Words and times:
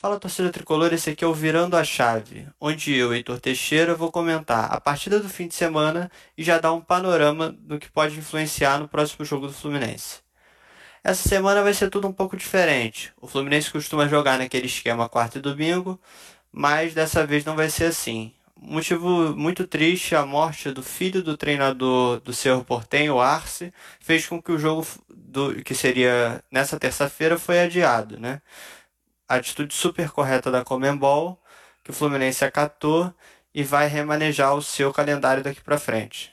Fala 0.00 0.18
torcida 0.18 0.50
tricolor, 0.50 0.94
esse 0.94 1.10
aqui 1.10 1.22
é 1.22 1.26
o 1.26 1.34
Virando 1.34 1.76
a 1.76 1.84
Chave, 1.84 2.48
onde 2.58 2.96
eu, 2.96 3.12
Heitor 3.12 3.38
Teixeira, 3.38 3.94
vou 3.94 4.10
comentar 4.10 4.72
a 4.72 4.80
partida 4.80 5.20
do 5.20 5.28
fim 5.28 5.46
de 5.46 5.54
semana 5.54 6.10
e 6.38 6.42
já 6.42 6.58
dar 6.58 6.72
um 6.72 6.80
panorama 6.80 7.52
do 7.52 7.78
que 7.78 7.92
pode 7.92 8.16
influenciar 8.16 8.78
no 8.78 8.88
próximo 8.88 9.26
jogo 9.26 9.46
do 9.46 9.52
Fluminense. 9.52 10.20
Essa 11.04 11.28
semana 11.28 11.62
vai 11.62 11.74
ser 11.74 11.90
tudo 11.90 12.08
um 12.08 12.14
pouco 12.14 12.34
diferente. 12.34 13.12
O 13.20 13.26
Fluminense 13.26 13.70
costuma 13.70 14.08
jogar 14.08 14.38
naquele 14.38 14.64
esquema 14.64 15.06
quarta 15.06 15.36
e 15.36 15.42
domingo, 15.42 16.00
mas 16.50 16.94
dessa 16.94 17.26
vez 17.26 17.44
não 17.44 17.54
vai 17.54 17.68
ser 17.68 17.84
assim. 17.84 18.32
Motivo 18.56 19.36
muito 19.36 19.66
triste, 19.66 20.16
a 20.16 20.24
morte 20.24 20.70
do 20.70 20.82
filho 20.82 21.22
do 21.22 21.36
treinador 21.36 22.20
do 22.20 22.32
Cerro 22.32 22.64
Portenho, 22.64 23.20
Arce, 23.20 23.70
fez 24.00 24.26
com 24.26 24.40
que 24.40 24.50
o 24.50 24.58
jogo 24.58 24.86
do, 25.10 25.62
que 25.62 25.74
seria 25.74 26.42
nessa 26.50 26.80
terça-feira 26.80 27.38
foi 27.38 27.60
adiado, 27.60 28.18
né? 28.18 28.40
Atitude 29.36 29.74
super 29.74 30.10
correta 30.10 30.50
da 30.50 30.64
Comembol, 30.64 31.40
que 31.82 31.90
o 31.90 31.94
Fluminense 31.94 32.44
acatou 32.44 33.12
e 33.54 33.62
vai 33.62 33.86
remanejar 33.88 34.54
o 34.54 34.62
seu 34.62 34.92
calendário 34.92 35.42
daqui 35.42 35.60
para 35.62 35.78
frente. 35.78 36.32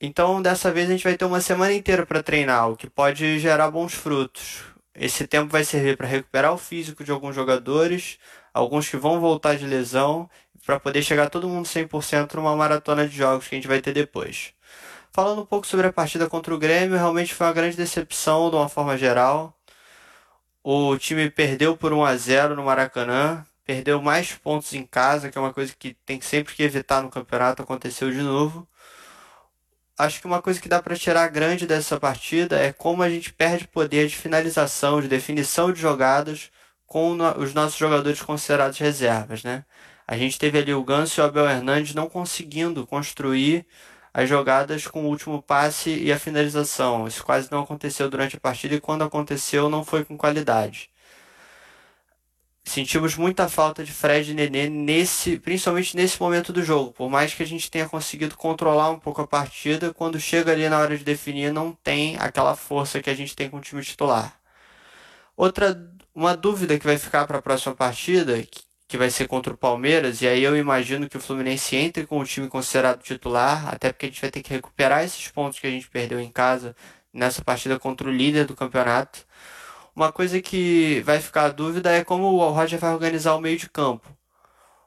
Então, 0.00 0.40
dessa 0.40 0.70
vez 0.70 0.88
a 0.88 0.92
gente 0.92 1.04
vai 1.04 1.16
ter 1.16 1.24
uma 1.24 1.40
semana 1.40 1.72
inteira 1.72 2.06
para 2.06 2.22
treinar, 2.22 2.70
o 2.70 2.76
que 2.76 2.88
pode 2.88 3.38
gerar 3.40 3.70
bons 3.70 3.94
frutos. 3.94 4.62
Esse 4.94 5.26
tempo 5.26 5.50
vai 5.50 5.64
servir 5.64 5.96
para 5.96 6.06
recuperar 6.06 6.52
o 6.52 6.58
físico 6.58 7.02
de 7.02 7.10
alguns 7.10 7.34
jogadores, 7.34 8.18
alguns 8.54 8.88
que 8.88 8.96
vão 8.96 9.20
voltar 9.20 9.56
de 9.56 9.66
lesão, 9.66 10.30
para 10.64 10.78
poder 10.78 11.02
chegar 11.02 11.30
todo 11.30 11.48
mundo 11.48 11.66
100% 11.66 12.34
numa 12.34 12.54
maratona 12.54 13.08
de 13.08 13.16
jogos 13.16 13.48
que 13.48 13.54
a 13.54 13.58
gente 13.58 13.68
vai 13.68 13.80
ter 13.80 13.92
depois. 13.92 14.52
Falando 15.12 15.42
um 15.42 15.46
pouco 15.46 15.66
sobre 15.66 15.86
a 15.86 15.92
partida 15.92 16.28
contra 16.28 16.54
o 16.54 16.58
Grêmio, 16.58 16.96
realmente 16.96 17.34
foi 17.34 17.46
uma 17.46 17.52
grande 17.52 17.76
decepção 17.76 18.50
de 18.50 18.56
uma 18.56 18.68
forma 18.68 18.96
geral. 18.96 19.57
O 20.62 20.96
time 20.98 21.30
perdeu 21.30 21.76
por 21.76 21.92
1 21.92 22.04
a 22.04 22.16
0 22.16 22.56
no 22.56 22.64
Maracanã, 22.64 23.44
perdeu 23.64 24.00
mais 24.02 24.32
pontos 24.32 24.72
em 24.74 24.84
casa, 24.84 25.30
que 25.30 25.38
é 25.38 25.40
uma 25.40 25.52
coisa 25.52 25.74
que 25.78 25.94
tem 26.06 26.20
sempre 26.20 26.54
que 26.54 26.62
evitar 26.62 27.02
no 27.02 27.10
campeonato, 27.10 27.62
aconteceu 27.62 28.10
de 28.10 28.22
novo. 28.22 28.66
Acho 29.96 30.20
que 30.20 30.26
uma 30.26 30.40
coisa 30.40 30.60
que 30.60 30.68
dá 30.68 30.80
para 30.80 30.96
tirar 30.96 31.28
grande 31.28 31.66
dessa 31.66 31.98
partida 31.98 32.58
é 32.58 32.72
como 32.72 33.02
a 33.02 33.10
gente 33.10 33.32
perde 33.32 33.66
poder 33.66 34.06
de 34.08 34.16
finalização, 34.16 35.00
de 35.00 35.08
definição 35.08 35.72
de 35.72 35.80
jogadas 35.80 36.50
com 36.86 37.16
os 37.36 37.52
nossos 37.52 37.78
jogadores 37.78 38.22
considerados 38.22 38.78
reservas, 38.78 39.42
né? 39.42 39.64
A 40.06 40.16
gente 40.16 40.38
teve 40.38 40.58
ali 40.58 40.72
o 40.72 40.84
Ganso 40.84 41.20
e 41.20 41.22
o 41.22 41.26
Abel 41.26 41.48
Hernandes 41.48 41.94
não 41.94 42.08
conseguindo 42.08 42.86
construir 42.86 43.66
as 44.18 44.28
jogadas 44.28 44.84
com 44.84 45.04
o 45.04 45.06
último 45.06 45.40
passe 45.40 45.90
e 45.90 46.10
a 46.12 46.18
finalização. 46.18 47.06
Isso 47.06 47.24
quase 47.24 47.48
não 47.52 47.60
aconteceu 47.60 48.10
durante 48.10 48.34
a 48.34 48.40
partida 48.40 48.74
e 48.74 48.80
quando 48.80 49.04
aconteceu 49.04 49.70
não 49.70 49.84
foi 49.84 50.04
com 50.04 50.18
qualidade. 50.18 50.90
Sentimos 52.64 53.14
muita 53.14 53.48
falta 53.48 53.84
de 53.84 53.92
Fred 53.92 54.32
e 54.32 54.34
Nenê 54.34 54.68
nesse, 54.68 55.38
principalmente 55.38 55.94
nesse 55.94 56.20
momento 56.20 56.52
do 56.52 56.64
jogo. 56.64 56.90
Por 56.90 57.08
mais 57.08 57.32
que 57.32 57.44
a 57.44 57.46
gente 57.46 57.70
tenha 57.70 57.88
conseguido 57.88 58.36
controlar 58.36 58.90
um 58.90 58.98
pouco 58.98 59.22
a 59.22 59.26
partida, 59.26 59.94
quando 59.94 60.18
chega 60.18 60.50
ali 60.50 60.68
na 60.68 60.80
hora 60.80 60.98
de 60.98 61.04
definir 61.04 61.52
não 61.52 61.70
tem 61.72 62.16
aquela 62.18 62.56
força 62.56 63.00
que 63.00 63.10
a 63.10 63.14
gente 63.14 63.36
tem 63.36 63.48
com 63.48 63.58
o 63.58 63.60
time 63.60 63.84
titular. 63.84 64.36
Outra 65.36 65.80
uma 66.12 66.36
dúvida 66.36 66.76
que 66.76 66.84
vai 66.86 66.98
ficar 66.98 67.24
para 67.24 67.38
a 67.38 67.42
próxima 67.42 67.72
partida, 67.76 68.44
que 68.88 68.96
vai 68.98 69.10
ser 69.10 69.28
contra 69.28 69.52
o 69.52 69.56
Palmeiras, 69.56 70.22
e 70.22 70.28
aí 70.28 70.42
eu 70.42 70.56
imagino 70.56 71.08
que 71.08 71.16
o 71.18 71.20
Fluminense 71.20 71.76
entre 71.76 72.06
com 72.06 72.18
o 72.20 72.24
time 72.24 72.48
considerado 72.48 73.02
titular, 73.02 73.68
até 73.72 73.92
porque 73.92 74.06
a 74.06 74.08
gente 74.08 74.20
vai 74.22 74.30
ter 74.30 74.42
que 74.42 74.50
recuperar 74.52 75.04
esses 75.04 75.28
pontos 75.28 75.60
que 75.60 75.66
a 75.66 75.70
gente 75.70 75.88
perdeu 75.90 76.18
em 76.20 76.30
casa 76.30 76.74
nessa 77.12 77.44
partida 77.44 77.78
contra 77.78 78.08
o 78.08 78.12
líder 78.12 78.46
do 78.46 78.56
campeonato. 78.56 79.26
Uma 79.94 80.12
coisa 80.12 80.40
que 80.40 81.00
vai 81.04 81.20
ficar 81.20 81.44
a 81.46 81.48
dúvida 81.50 81.92
é 81.92 82.04
como 82.04 82.24
o 82.34 82.50
Roger 82.50 82.78
vai 82.78 82.92
organizar 82.94 83.34
o 83.34 83.40
meio 83.40 83.58
de 83.58 83.68
campo. 83.68 84.08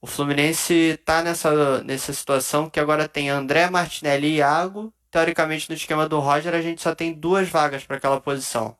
O 0.00 0.06
Fluminense 0.06 0.74
está 0.74 1.22
nessa, 1.22 1.82
nessa 1.84 2.12
situação 2.12 2.70
que 2.70 2.80
agora 2.80 3.08
tem 3.08 3.30
André, 3.30 3.70
Martinelli 3.70 4.28
e 4.28 4.36
Iago. 4.36 4.92
Teoricamente, 5.10 5.68
no 5.68 5.76
esquema 5.76 6.08
do 6.08 6.18
Roger, 6.20 6.54
a 6.54 6.62
gente 6.62 6.82
só 6.82 6.94
tem 6.94 7.12
duas 7.12 7.48
vagas 7.48 7.84
para 7.84 7.98
aquela 7.98 8.20
posição. 8.20 8.76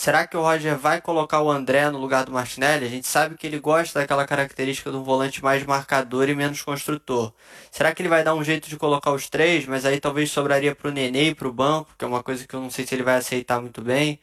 Será 0.00 0.28
que 0.28 0.36
o 0.36 0.42
Roger 0.42 0.78
vai 0.78 1.00
colocar 1.00 1.40
o 1.42 1.50
André 1.50 1.90
no 1.90 1.98
lugar 1.98 2.24
do 2.24 2.30
Martinelli? 2.30 2.86
A 2.86 2.88
gente 2.88 3.08
sabe 3.08 3.36
que 3.36 3.44
ele 3.44 3.58
gosta 3.58 3.98
daquela 3.98 4.24
característica 4.24 4.92
de 4.92 4.96
um 4.96 5.02
volante 5.02 5.42
mais 5.42 5.64
marcador 5.64 6.28
e 6.28 6.36
menos 6.36 6.62
construtor. 6.62 7.32
Será 7.68 7.92
que 7.92 8.00
ele 8.00 8.08
vai 8.08 8.22
dar 8.22 8.32
um 8.36 8.44
jeito 8.44 8.68
de 8.68 8.76
colocar 8.76 9.10
os 9.10 9.28
três, 9.28 9.66
mas 9.66 9.84
aí 9.84 9.98
talvez 9.98 10.30
sobraria 10.30 10.72
para 10.72 10.86
o 10.88 10.92
Nenê 10.92 11.30
e 11.30 11.34
para 11.34 11.48
o 11.48 11.52
banco, 11.52 11.90
que 11.98 12.04
é 12.04 12.08
uma 12.08 12.22
coisa 12.22 12.46
que 12.46 12.54
eu 12.54 12.60
não 12.60 12.70
sei 12.70 12.86
se 12.86 12.94
ele 12.94 13.02
vai 13.02 13.16
aceitar 13.16 13.60
muito 13.60 13.82
bem? 13.82 14.20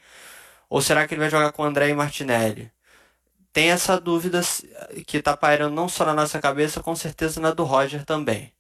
Ou 0.69 0.81
será 0.81 1.05
que 1.05 1.13
ele 1.13 1.21
vai 1.21 1.29
jogar 1.29 1.51
com 1.51 1.63
o 1.63 1.65
André 1.65 1.89
e 1.89 1.93
Martinelli? 1.93 2.71
Tem 3.53 3.71
essa 3.71 3.99
dúvida 3.99 4.41
que 5.05 5.17
está 5.17 5.35
pairando 5.35 5.75
não 5.75 5.89
só 5.89 6.05
na 6.05 6.13
nossa 6.13 6.39
cabeça, 6.39 6.81
com 6.81 6.95
certeza 6.95 7.41
na 7.41 7.51
do 7.51 7.65
Roger 7.65 8.05
também. 8.05 8.53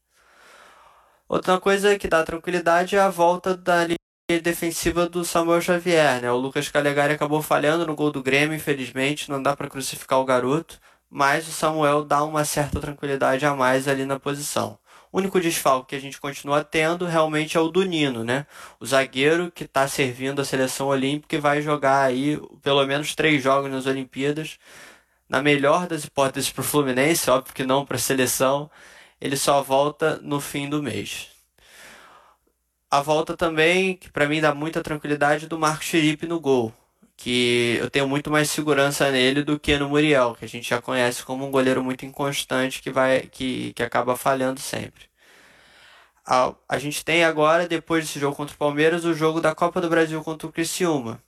Outra 1.29 1.59
coisa 1.61 1.97
que 1.97 2.09
dá 2.09 2.23
tranquilidade 2.25 2.97
é 2.97 2.99
a 2.99 3.09
volta 3.09 3.55
da 3.55 3.85
defensiva 4.27 5.07
do 5.07 5.23
Samuel 5.23 5.61
Xavier, 5.61 6.19
né? 6.19 6.31
O 6.31 6.37
Lucas 6.37 6.67
Calegari 6.67 7.13
acabou 7.13 7.43
falhando 7.43 7.85
no 7.85 7.95
gol 7.95 8.11
do 8.11 8.23
Grêmio, 8.23 8.55
infelizmente, 8.55 9.29
não 9.29 9.41
dá 9.41 9.55
para 9.55 9.69
crucificar 9.69 10.19
o 10.19 10.25
garoto, 10.25 10.79
mas 11.09 11.47
o 11.47 11.51
Samuel 11.51 12.03
dá 12.03 12.23
uma 12.23 12.43
certa 12.43 12.79
tranquilidade 12.79 13.45
a 13.45 13.55
mais 13.55 13.87
ali 13.87 14.03
na 14.03 14.19
posição. 14.19 14.79
O 15.11 15.19
único 15.19 15.39
desfalque 15.39 15.89
que 15.89 15.95
a 15.95 16.01
gente 16.01 16.19
continua 16.19 16.63
tendo 16.63 17.05
realmente 17.05 17.55
é 17.55 17.59
o 17.59 17.69
do 17.69 17.83
Nino, 17.83 18.23
né? 18.23 18.47
O 18.79 18.85
zagueiro 18.85 19.51
que 19.51 19.63
está 19.63 19.87
servindo 19.87 20.41
a 20.41 20.45
seleção 20.45 20.87
olímpica 20.87 21.35
e 21.35 21.39
vai 21.39 21.61
jogar 21.61 22.03
aí 22.03 22.39
pelo 22.63 22.85
menos 22.85 23.13
três 23.15 23.43
jogos 23.43 23.71
nas 23.71 23.85
Olimpíadas. 23.85 24.57
Na 25.29 25.41
melhor 25.41 25.87
das 25.87 26.03
hipóteses 26.03 26.49
para 26.51 26.61
o 26.61 26.63
Fluminense, 26.63 27.29
óbvio 27.29 27.53
que 27.53 27.63
não 27.63 27.85
para 27.85 27.97
a 27.97 27.99
seleção, 27.99 28.69
ele 29.21 29.37
só 29.37 29.61
volta 29.61 30.19
no 30.23 30.41
fim 30.41 30.67
do 30.69 30.81
mês. 30.83 31.34
A 32.95 33.01
volta 33.01 33.35
também, 33.35 33.97
que 33.97 34.09
para 34.09 34.25
mim 34.25 34.39
dá 34.39 34.55
muita 34.55 34.81
tranquilidade, 34.81 35.47
do 35.49 35.59
Marco 35.59 35.83
Chiripe 35.83 36.25
no 36.25 36.39
gol. 36.39 36.73
Que 37.17 37.77
eu 37.81 37.89
tenho 37.89 38.07
muito 38.07 38.31
mais 38.31 38.49
segurança 38.49 39.11
nele 39.11 39.43
do 39.43 39.59
que 39.59 39.77
no 39.77 39.89
Muriel, 39.89 40.33
que 40.35 40.45
a 40.45 40.47
gente 40.47 40.69
já 40.69 40.81
conhece 40.81 41.21
como 41.25 41.45
um 41.45 41.51
goleiro 41.51 41.83
muito 41.83 42.05
inconstante 42.05 42.81
que, 42.81 42.89
vai, 42.91 43.21
que, 43.27 43.73
que 43.73 43.83
acaba 43.83 44.15
falhando 44.15 44.61
sempre. 44.61 45.03
A, 46.25 46.53
a 46.69 46.77
gente 46.79 47.03
tem 47.03 47.25
agora, 47.25 47.67
depois 47.67 48.05
desse 48.05 48.19
jogo 48.19 48.35
contra 48.35 48.55
o 48.55 48.57
Palmeiras, 48.57 49.03
o 49.03 49.13
jogo 49.13 49.41
da 49.41 49.53
Copa 49.53 49.81
do 49.81 49.89
Brasil 49.89 50.23
contra 50.23 50.47
o 50.47 50.51
Criciúma 50.51 51.21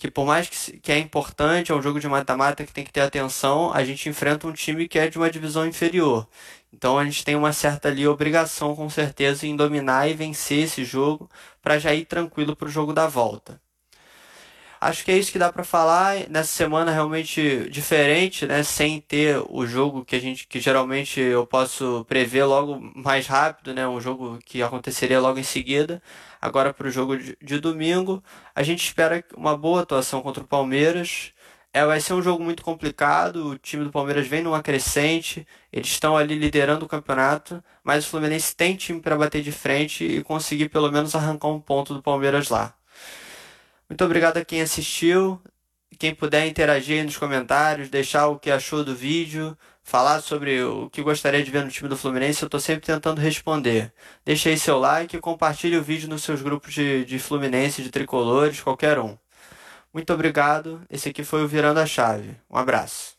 que 0.00 0.10
por 0.10 0.24
mais 0.24 0.48
que, 0.48 0.78
que 0.80 0.90
é 0.90 0.98
importante, 0.98 1.70
é 1.70 1.74
um 1.74 1.82
jogo 1.82 2.00
de 2.00 2.08
mata-mata 2.08 2.64
que 2.64 2.72
tem 2.72 2.84
que 2.84 2.92
ter 2.92 3.02
atenção, 3.02 3.70
a 3.74 3.84
gente 3.84 4.08
enfrenta 4.08 4.46
um 4.46 4.52
time 4.52 4.88
que 4.88 4.98
é 4.98 5.08
de 5.08 5.18
uma 5.18 5.30
divisão 5.30 5.66
inferior. 5.66 6.26
Então 6.72 6.98
a 6.98 7.04
gente 7.04 7.22
tem 7.22 7.36
uma 7.36 7.52
certa 7.52 7.88
ali 7.88 8.08
obrigação, 8.08 8.74
com 8.74 8.88
certeza, 8.88 9.46
em 9.46 9.54
dominar 9.54 10.08
e 10.08 10.14
vencer 10.14 10.64
esse 10.64 10.84
jogo 10.84 11.28
para 11.60 11.78
já 11.78 11.92
ir 11.94 12.06
tranquilo 12.06 12.56
para 12.56 12.68
o 12.68 12.70
jogo 12.70 12.94
da 12.94 13.06
volta. 13.06 13.60
Acho 14.80 15.04
que 15.04 15.10
é 15.10 15.18
isso 15.18 15.30
que 15.30 15.38
dá 15.38 15.52
para 15.52 15.62
falar 15.62 16.26
nessa 16.30 16.48
semana 16.54 16.90
realmente 16.90 17.68
diferente, 17.68 18.46
né? 18.46 18.62
Sem 18.62 18.98
ter 19.00 19.36
o 19.50 19.66
jogo 19.66 20.04
que 20.04 20.16
a 20.16 20.18
gente 20.20 20.46
que 20.46 20.58
geralmente 20.58 21.20
eu 21.20 21.46
posso 21.46 22.04
prever 22.08 22.44
logo 22.44 22.80
mais 22.94 23.26
rápido, 23.26 23.74
né? 23.74 23.86
Um 23.86 24.00
jogo 24.00 24.38
que 24.44 24.62
aconteceria 24.62 25.20
logo 25.20 25.38
em 25.38 25.42
seguida. 25.42 26.02
Agora 26.40 26.72
para 26.72 26.88
o 26.88 26.90
jogo 26.90 27.18
de, 27.18 27.36
de 27.42 27.60
domingo, 27.60 28.24
a 28.54 28.62
gente 28.62 28.82
espera 28.82 29.22
uma 29.36 29.54
boa 29.56 29.82
atuação 29.82 30.22
contra 30.22 30.42
o 30.42 30.46
Palmeiras. 30.46 31.32
É, 31.72 31.84
vai 31.84 32.00
ser 32.00 32.14
um 32.14 32.22
jogo 32.22 32.42
muito 32.42 32.62
complicado. 32.64 33.48
O 33.50 33.58
time 33.58 33.84
do 33.84 33.90
Palmeiras 33.92 34.26
vem 34.26 34.42
numa 34.42 34.62
crescente. 34.62 35.46
Eles 35.72 35.88
estão 35.88 36.16
ali 36.16 36.36
liderando 36.36 36.86
o 36.86 36.88
campeonato. 36.88 37.62
Mas 37.84 38.06
o 38.06 38.08
Fluminense 38.08 38.56
tem 38.56 38.76
time 38.76 39.00
para 39.00 39.16
bater 39.16 39.42
de 39.42 39.52
frente 39.52 40.04
e 40.04 40.24
conseguir 40.24 40.68
pelo 40.70 40.90
menos 40.90 41.14
arrancar 41.14 41.48
um 41.48 41.60
ponto 41.60 41.94
do 41.94 42.02
Palmeiras 42.02 42.48
lá. 42.48 42.79
Muito 43.90 44.04
obrigado 44.04 44.36
a 44.36 44.44
quem 44.44 44.62
assistiu. 44.62 45.42
Quem 45.98 46.14
puder 46.14 46.46
interagir 46.46 47.04
nos 47.04 47.16
comentários, 47.18 47.90
deixar 47.90 48.28
o 48.28 48.38
que 48.38 48.50
achou 48.50 48.84
do 48.84 48.94
vídeo, 48.94 49.58
falar 49.82 50.22
sobre 50.22 50.62
o 50.62 50.88
que 50.88 51.02
gostaria 51.02 51.42
de 51.42 51.50
ver 51.50 51.64
no 51.64 51.70
time 51.70 51.88
do 51.88 51.96
Fluminense, 51.96 52.42
eu 52.42 52.46
estou 52.46 52.60
sempre 52.60 52.86
tentando 52.86 53.20
responder. 53.20 53.92
Deixe 54.24 54.48
aí 54.48 54.58
seu 54.58 54.78
like 54.78 55.16
e 55.16 55.20
compartilhe 55.20 55.76
o 55.76 55.82
vídeo 55.82 56.08
nos 56.08 56.22
seus 56.22 56.40
grupos 56.40 56.72
de, 56.72 57.04
de 57.04 57.18
Fluminense, 57.18 57.82
de 57.82 57.90
tricolores, 57.90 58.60
qualquer 58.62 58.98
um. 58.98 59.18
Muito 59.92 60.12
obrigado. 60.12 60.80
Esse 60.88 61.08
aqui 61.10 61.24
foi 61.24 61.42
o 61.44 61.48
Virando 61.48 61.80
a 61.80 61.86
Chave. 61.86 62.36
Um 62.48 62.56
abraço. 62.56 63.18